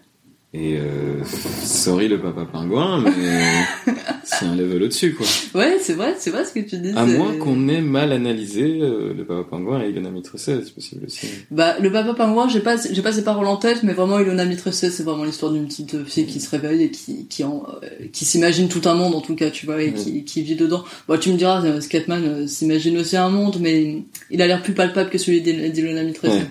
[0.57, 1.21] Et euh,
[1.65, 5.25] sorry le papa pingouin, mais c'est un level au-dessus quoi.
[5.53, 6.93] Ouais, c'est vrai, c'est vrai ce que tu dis.
[6.95, 11.05] À moins qu'on ait mal analysé euh, le papa pingouin et Ilona Mitressé, c'est possible
[11.07, 11.27] aussi.
[11.51, 14.45] Bah, le papa pingouin, j'ai pas, j'ai pas ses paroles en tête, mais vraiment, Ilona
[14.45, 18.05] Mitressé, c'est vraiment l'histoire d'une petite fille qui se réveille et qui, qui, en, euh,
[18.13, 20.85] qui s'imagine tout un monde, en tout cas, tu vois, et qui, qui vit dedans.
[21.09, 24.61] Bon, tu me diras, euh, Scatman euh, s'imagine aussi un monde, mais il a l'air
[24.63, 26.33] plus palpable que celui d'Il- d'Ilona Mitressé.
[26.37, 26.45] Ouais.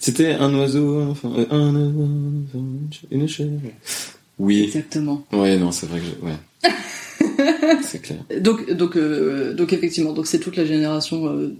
[0.00, 2.08] C'était un oiseau, enfin, euh, un oiseau,
[3.10, 3.60] une chèvre.
[4.38, 4.64] Oui.
[4.64, 5.24] Exactement.
[5.32, 6.26] Ouais, non, c'est vrai que je...
[6.26, 7.78] ouais.
[7.82, 8.18] c'est clair.
[8.40, 11.54] Donc, donc, euh, donc effectivement, donc c'est toute la génération euh,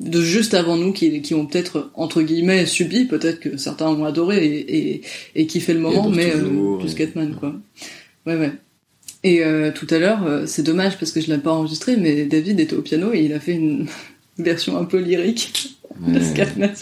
[0.00, 4.04] de juste avant nous qui, qui ont peut-être entre guillemets subi, peut-être que certains ont
[4.04, 5.02] adoré et, et,
[5.34, 7.54] et kiffé le moment, mais toujours, euh, plus Scatman quoi.
[8.26, 8.52] Ouais ouais.
[9.22, 12.26] Et euh, tout à l'heure, euh, c'est dommage parce que je l'ai pas enregistré, mais
[12.26, 13.86] David était au piano et il a fait une
[14.38, 16.20] version un peu lyrique de.
[16.20, 16.72] Scatman.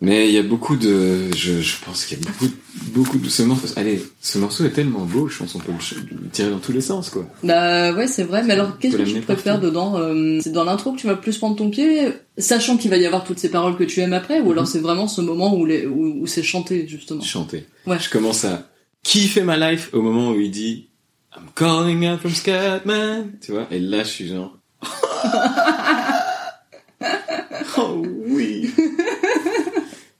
[0.00, 2.52] Mais il y a beaucoup de, je, je pense qu'il y a beaucoup,
[2.92, 3.66] beaucoup de ce morceau.
[3.74, 6.80] Allez, ce morceau est tellement beau, je pense qu'on peut le, tirer dans tous les
[6.80, 7.26] sens, quoi.
[7.42, 8.44] Bah ouais, c'est vrai.
[8.44, 9.66] Mais alors, qu'est-ce que tu préfères partout.
[9.66, 12.96] dedans euh, C'est dans l'intro que tu vas plus prendre ton pied, sachant qu'il va
[12.96, 14.70] y avoir toutes ces paroles que tu aimes après, ou alors Mhm.
[14.70, 17.20] c'est vraiment ce moment où, les, où, où c'est chanté justement?
[17.22, 17.66] Chanter.
[17.86, 17.98] Ouais.
[17.98, 18.68] Je commence à
[19.02, 20.90] kiffer ma life au moment où il dit
[21.36, 23.66] I'm calling out from Scatman, tu vois?
[23.72, 24.56] Et là, je suis genre.
[27.78, 28.70] oh oui.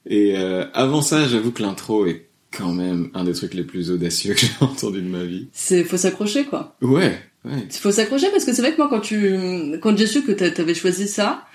[0.09, 3.91] Et euh, avant ça, j'avoue que l'intro est quand même un des trucs les plus
[3.91, 5.47] audacieux que j'ai entendu de ma vie.
[5.53, 6.75] C'est faut s'accrocher quoi.
[6.81, 7.67] Ouais, ouais.
[7.69, 10.49] Faut s'accrocher parce que c'est vrai que moi quand tu quand j'ai su que t'a-
[10.49, 11.45] t'avais choisi ça,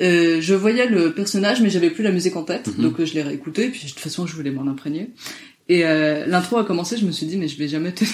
[0.00, 2.82] euh, je voyais le personnage mais j'avais plus la musique en tête, Mhm.
[2.82, 5.10] donc euh, je l'ai réécouté puis de toute façon je voulais m'en imprégner.
[5.68, 8.10] Et euh, l'intro a commencé, je me suis dit mais je vais jamais tenir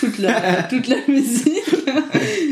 [0.00, 1.62] toute la toute la musique,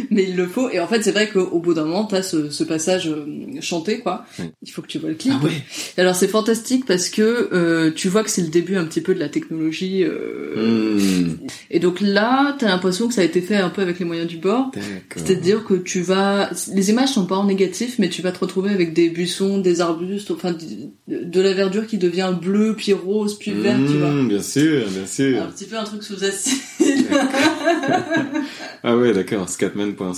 [0.11, 0.69] mais il le faut.
[0.71, 3.25] Et en fait c'est vrai qu'au bout d'un moment t'as ce, ce passage euh,
[3.61, 4.25] chanté quoi.
[4.63, 5.35] Il faut que tu vois le clip.
[5.41, 5.53] Ah ouais.
[5.99, 9.15] Alors c'est fantastique parce que euh, tu vois que c'est le début un petit peu
[9.15, 10.03] de la technologie.
[10.05, 11.37] euh, Hmm,
[11.71, 14.27] Et donc là, t'as l'impression que ça a été fait un peu avec les moyens
[14.29, 14.71] du bord.
[15.15, 18.71] C'est-à-dire que tu vas, les images sont pas en négatif, mais tu vas te retrouver
[18.71, 20.55] avec des buissons, des arbustes, enfin
[21.09, 24.11] de, la verdure qui devient bleu, puis rose, puis vert, tu vois.
[24.11, 25.43] Hmm, Bien sûr, bien sûr.
[25.43, 26.55] Un petit peu un truc sous acide.
[28.83, 29.49] Ah ouais, d'accord.
[29.49, 29.96] Scatman.skybook.com.
[29.97, 30.13] quoi.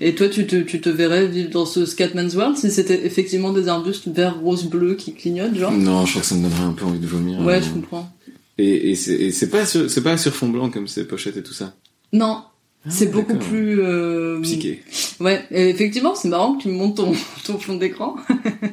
[0.00, 3.52] Et toi, tu te, tu te verrais vivre dans ce Scatman's World si c'était effectivement
[3.52, 5.72] des arbustes vert, rose, bleu qui clignotent, genre?
[5.72, 7.40] Non, je crois que ça me donnerait un peu envie de vomir.
[7.40, 8.10] Ouais, Euh, je comprends.
[8.58, 11.42] Et, et c'est c'est pas sur, c'est pas sur fond blanc comme ces pochettes et
[11.42, 11.74] tout ça?
[12.12, 12.42] Non.
[12.88, 13.48] C'est Ah, beaucoup d'accord.
[13.48, 14.82] plus euh, Psyché.
[15.20, 17.12] Ouais, et effectivement, c'est marrant que tu me montres ton,
[17.46, 18.16] ton fond d'écran,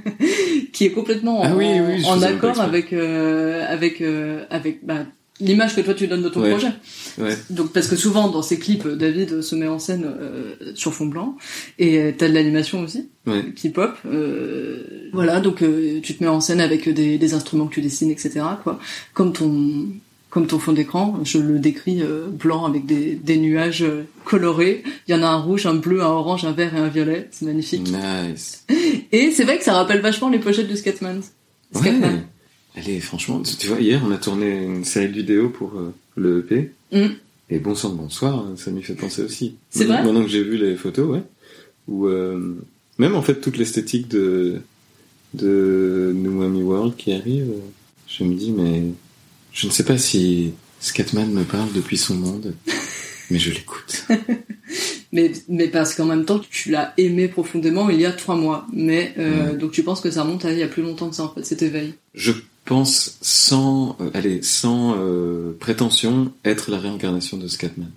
[0.74, 4.86] qui est complètement en, Ah oui, oui, je en accord avec euh, avec euh, avec
[4.86, 5.06] bah,
[5.40, 6.52] l'image que toi tu donnes de ton Ouais.
[6.52, 6.72] projet.
[7.18, 7.38] Ouais.
[7.50, 11.06] Donc parce que souvent dans ces clips, David se met en scène euh, sur fond
[11.08, 11.38] blanc
[11.78, 13.46] et euh, t'as de l'animation aussi Ouais.
[13.56, 13.94] qui pop.
[14.06, 17.82] euh, voilà, donc euh, tu te mets en scène avec des, des instruments que tu
[17.82, 18.42] dessines, etc.
[18.64, 18.80] Quoi,
[19.14, 19.88] comme ton
[20.30, 24.84] comme ton fond d'écran, je le décris euh, blanc avec des, des nuages euh, colorés.
[25.08, 27.28] Il y en a un rouge, un bleu, un orange, un vert et un violet.
[27.32, 27.88] C'est magnifique.
[27.90, 28.64] Nice.
[29.12, 31.22] Et c'est vrai que ça rappelle vachement les pochettes de Scatman.
[31.74, 31.82] Ouais.
[32.80, 32.86] Scatman.
[32.88, 36.40] Allez, franchement, tu vois, hier, on a tourné une série de vidéos pour euh, le
[36.40, 36.72] EP.
[36.92, 37.14] Mm.
[37.52, 39.56] Et bon sang bonsoir, ça m'y fait penser aussi.
[39.72, 41.24] C'est vrai Maintenant que j'ai vu les photos, ouais.
[41.88, 42.56] Ou euh,
[43.00, 44.62] même en fait toute l'esthétique de
[45.34, 47.52] de New World qui arrive,
[48.08, 48.84] je me dis mais
[49.52, 52.54] je ne sais pas si Scatman me parle depuis son monde,
[53.32, 54.06] mais je l'écoute.
[55.12, 58.68] Mais, mais parce qu'en même temps, tu l'as aimé profondément il y a trois mois.
[58.72, 59.58] Mais euh, Mm.
[59.58, 61.34] donc tu penses que ça remonte à il y a plus longtemps que ça en
[61.34, 61.96] fait, cet éveil?
[62.14, 62.32] Je
[62.70, 67.90] pense sans euh, allez sans euh, prétention être la réincarnation de Scatman.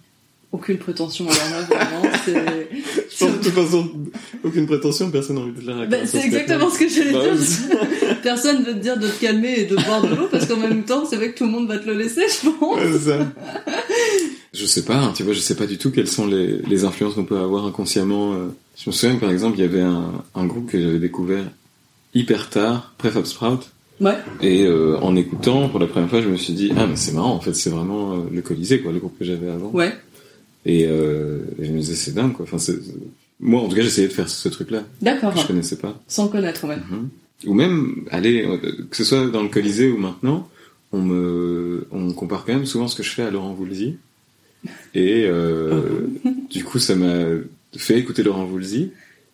[0.51, 2.15] Aucune prétention alors là, vraiment.
[2.25, 2.35] C'est
[3.11, 3.91] Je pense de toute façon
[4.45, 6.21] aucune prétention, personne n'a envie de la Bah, réincarnation.
[6.21, 8.19] c'est de exactement ce que j'allais Bah, dire.
[8.23, 10.85] Personne va te dire de te calmer et de boire de l'eau parce qu'en même
[10.85, 12.77] temps, c'est vrai que tout le monde va te le laisser, je pense.
[12.77, 13.19] Ouais, c'est ça.
[14.55, 16.85] Je sais pas, hein, tu vois, je sais pas du tout quelles sont les, les
[16.85, 18.35] influences qu'on peut avoir inconsciemment.
[18.35, 18.49] euh.
[18.77, 21.45] Je me souviens par exemple, il y avait un, un groupe que j'avais découvert
[22.15, 23.61] hyper tard, Prefab Sprout,
[24.03, 24.17] Ouais.
[24.43, 27.12] et euh, en écoutant pour la première fois, je me suis dit ah mais c'est
[27.12, 29.71] marrant, en fait, c'est vraiment euh, le Colisée quoi, le groupe que j'avais avant.
[29.71, 29.93] Ouais.
[30.67, 32.45] Et, euh, et je me disais c'est dingue quoi.
[32.51, 32.57] Enfin,
[33.41, 35.33] moi en tout cas, j'essayais de faire ce truc-là D'accord.
[35.35, 36.01] que je connaissais pas.
[36.09, 36.77] Sans connaître, ouais.
[36.77, 37.09] Mhm.
[37.47, 38.57] Ou même, allez, euh,
[38.91, 40.49] que ce soit dans le Colisée ou maintenant,
[40.93, 43.97] on me, on compare quand même souvent ce que je fais à Laurent Voulzy.
[44.95, 45.29] Et
[46.51, 47.25] du coup, ça m'a
[47.77, 48.91] fait écouter Laurent Voulzy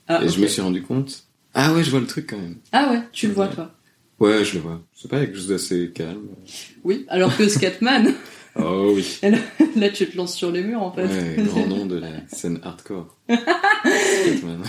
[0.07, 1.25] Ah, et je me suis rendu compte.
[1.53, 2.55] Ah ouais, je vois le truc quand même.
[2.73, 3.73] ah ouais, tu le vois, toi.
[4.21, 4.81] Ouais, je le vois.
[4.95, 6.27] C'est pas quelque chose d'assez calme.
[6.85, 7.05] Oui.
[7.09, 8.13] Alors que Scatman,
[8.61, 9.19] Oh oui.
[9.77, 11.05] là, tu te lances sur les murs, en fait.
[11.07, 13.17] Ouais, grand nom de la scène hardcore.
[13.29, 14.63] Scatman.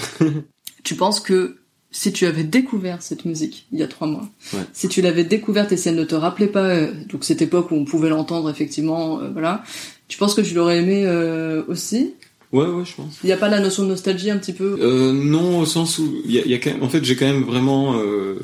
[0.83, 1.57] Tu penses que
[1.91, 4.59] si tu avais découvert cette musique il y a trois mois, Ouais.
[4.73, 7.71] si tu l'avais découverte et si elle ne te rappelait pas euh, donc cette époque
[7.71, 9.63] où on pouvait l'entendre effectivement, euh, voilà,
[10.07, 12.13] tu penses que tu l'aurais aimé euh, aussi?
[12.51, 13.17] Ouais, ouais, je pense.
[13.23, 14.77] Il n'y a pas la notion de nostalgie un petit peu?
[14.79, 17.25] Euh, non, au sens où il y y a quand même, en fait, j'ai quand
[17.27, 18.35] même vraiment euh,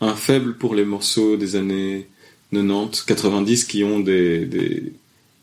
[0.00, 2.06] un faible pour les morceaux des années
[2.52, 4.92] 90, 90 qui ont des, des,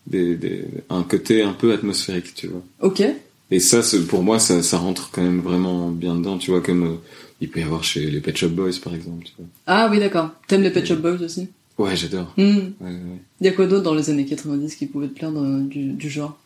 [0.07, 2.63] des, des- un côté un peu atmosphérique, tu vois.
[2.81, 3.03] Ok.
[3.51, 6.83] Et ça, pour moi, ça, ça rentre quand même vraiment bien dedans, tu vois, comme
[6.83, 6.95] euh,
[7.41, 9.23] il peut y avoir chez les Pet Shop Boys, par exemple.
[9.25, 9.45] Tu vois.
[9.67, 10.29] Ah oui, d'accord.
[10.47, 11.47] T'aimes les Pet Shop Boys aussi?
[11.77, 12.33] Ouais, j'adore.
[12.37, 12.43] Hmm.
[12.81, 13.19] Ouais, ouais.
[13.41, 15.91] Il y a quoi d'autre dans les années 90 qui pouvait te plaire dans- du,
[15.91, 16.39] du genre?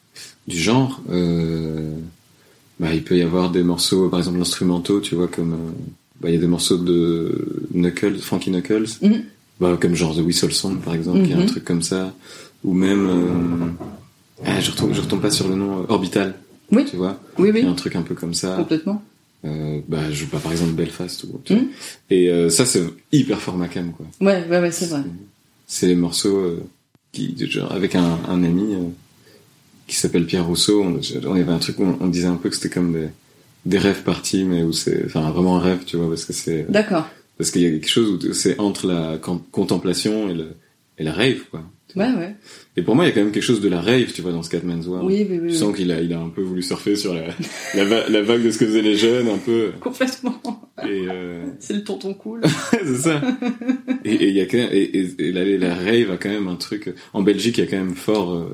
[0.47, 1.93] Du genre, euh,
[2.79, 5.71] bah, il peut y avoir des morceaux, par exemple, instrumentaux, tu vois, comme euh,
[6.21, 9.23] bah, il y a des morceaux de Knuckles, Frankie Knuckles, Mhm.
[9.59, 11.45] bah, comme genre The Whistle Song, par exemple, il y a un Mhm.
[11.47, 12.13] truc comme ça,
[12.63, 13.85] ou même, euh,
[14.45, 16.35] ah, je retombe, je retombe pas sur le nom, euh, Orbital,
[16.71, 16.85] Oui.
[16.85, 18.55] tu vois, Oui, il y oui, a un truc un peu comme ça.
[18.57, 19.01] complètement.
[19.45, 21.59] Euh, bah, je pas par exemple Belfast ou tu Mhm.
[21.59, 21.67] vois.
[22.09, 24.05] Et euh, ça c'est hyper format cam quoi.
[24.19, 25.01] Ouais, ouais, ouais, c'est vrai.
[25.65, 26.61] C'est les morceaux euh,
[27.13, 28.75] qui genre, avec un, un ami
[29.87, 32.49] qui s'appelle Pierre Rousseau, on, on avait un truc où on, on disait un peu
[32.49, 33.07] que c'était comme des
[33.69, 36.65] des rêves partis mais où c'est enfin vraiment un rêve tu vois parce que c'est
[36.69, 37.07] D'accord.
[37.37, 40.47] parce qu'il y a quelque chose où c'est entre la con- contemplation et le
[40.97, 41.61] et la rave quoi.
[41.95, 42.35] Ouais, ouais.
[42.77, 44.31] Et pour moi il y a quand même quelque chose de la rave tu vois
[44.31, 45.07] dans Scatman's World.
[45.07, 45.47] Oui, oui, oui.
[45.49, 45.55] Oui.
[45.55, 47.27] sens qu'il a il a un peu voulu surfer sur la
[47.75, 50.39] la, va- la vague de ce que faisaient les jeunes un peu Complètement.
[50.83, 52.41] et euh, C'est le tonton cool.
[52.71, 53.21] c'est ça.
[54.05, 56.47] Et et y a quand même, et, et- et la, la rave a quand même
[56.47, 56.93] un truc.
[57.13, 58.53] En Belgique, il y a quand même fort euh,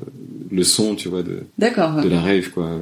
[0.50, 2.00] le son, tu vois, de, D'accord.
[2.00, 2.80] de la rave, quoi.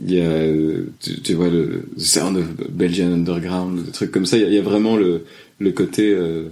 [0.00, 0.52] Il y a,
[1.00, 4.36] tu, tu vois, le the Sound of Belgian Underground, des trucs comme ça.
[4.36, 5.24] Il y a, il y a vraiment le,
[5.60, 6.48] le côté, euh,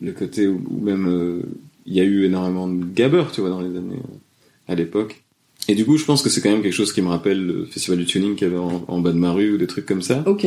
[0.00, 1.42] le côté où, où même euh,
[1.86, 5.22] il y a eu énormément de gabbers, tu vois, dans les années euh, à l'époque.
[5.66, 7.64] Et du coup, je pense que c'est quand même quelque chose qui me rappelle le
[7.64, 9.86] festival du tuning qu'il y avait en, en bas de ma rue ou des trucs
[9.86, 10.22] comme ça.
[10.26, 10.46] Ok.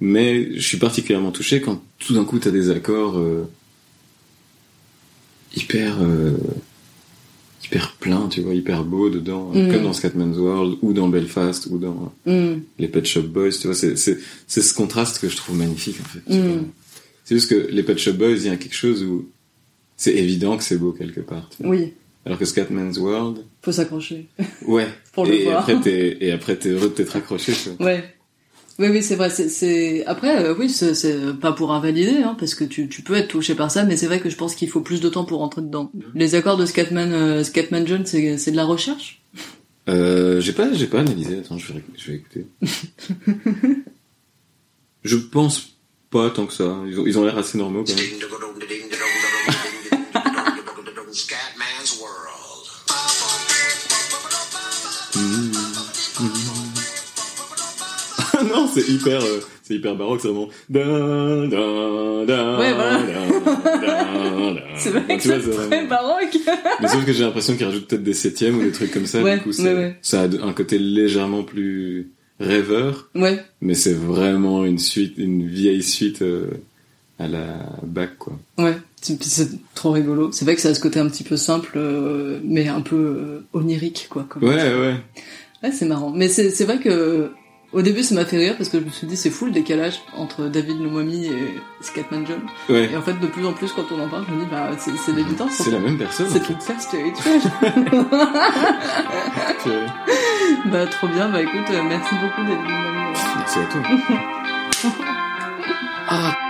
[0.00, 3.20] Mais je suis particulièrement touché quand tout d'un coup t'as des accords
[5.54, 5.98] hyper
[7.64, 9.72] hyper pleins, tu vois, hyper beaux dedans, Mm.
[9.72, 12.60] comme dans Scatman's World ou dans Belfast ou dans Hmm.
[12.78, 15.96] les Pet Shop Boys, tu vois, c'est c'est c'est ce contraste que je trouve magnifique
[16.00, 16.34] en fait.
[16.38, 16.64] Mm.
[17.24, 19.28] C'est juste que les Pet Shop Boys, il y a quelque chose où
[19.96, 21.48] c'est évident que c'est beau quelque part.
[21.50, 21.72] tu vois.
[21.76, 21.92] Oui,
[22.26, 24.26] Alors que Scatman's World, faut s'accrocher.
[24.66, 24.88] ouais.
[25.12, 25.60] Pour le et voir.
[25.60, 27.52] après t'es et après t'es heureux de t'être accroché.
[27.52, 27.86] tu vois.
[27.86, 28.04] Ouais.
[28.80, 29.28] Oui, oui, c'est vrai.
[29.28, 30.06] C'est.
[30.06, 33.54] Après, euh, oui, c'est, pas pour invalider, hein, parce que tu, tu peux être touché
[33.54, 35.60] par ça, mais c'est vrai que je pense qu'il faut plus de temps pour rentrer
[35.60, 35.92] dedans.
[36.14, 39.20] Les accords de Scatman, euh, Scatman John, c'est, c'est de la recherche?
[39.90, 41.40] Euh, j'ai pas, j'ai pas analysé.
[41.40, 42.46] Attends, je vais, je vais écouter.
[45.04, 45.76] je pense
[46.08, 46.78] pas tant que ça.
[46.86, 48.29] Ils ont, ils ont l'air assez normaux quand même.
[58.94, 60.48] Hyper, euh, c'est hyper baroque, c'est vraiment.
[60.70, 60.84] Ouais,
[62.74, 63.00] voilà.
[64.76, 66.36] C'est vrai que c'est très baroque.
[66.80, 69.22] Mais sauf que j'ai l'impression qu'ils rajoutent peut-être des septièmes ou des trucs comme ça.
[69.22, 74.64] Ouais, du coup, ouais, ça a un côté légèrement plus rêveur, ouais, mais c'est vraiment
[74.64, 76.46] une suite, une vieille suite euh,
[77.18, 77.44] à la
[77.82, 78.38] bac, quoi.
[78.58, 78.76] ouais.
[79.02, 80.30] C'est, trop rigolo.
[80.32, 83.42] C'est vrai que ça a ce côté un petit peu simple, euh, mais un peu
[83.54, 84.26] onirique, quoi.
[84.28, 84.94] comme- Ouais, ouais.
[85.62, 86.10] Ouais, c'est marrant.
[86.14, 87.30] Mais c'est vrai que
[87.72, 89.52] au début, ça m'a fait rire parce que je me suis dit c'est fou le
[89.52, 92.40] décalage entre David Nomomi et Scatman John.
[92.68, 92.90] Ouais.
[92.92, 94.70] Et en fait, de plus en plus, quand on en parle, je me dis bah
[94.78, 95.52] c'est, c'est l'évidence.
[95.52, 96.28] C'est la même personne.
[96.30, 97.40] C'est tout ça, c'était rituel.
[99.62, 99.86] Purée.
[100.66, 101.28] bah trop bien.
[101.28, 103.12] Bah écoute, euh, merci beaucoup David Nomomi.
[103.36, 103.82] Merci à toi.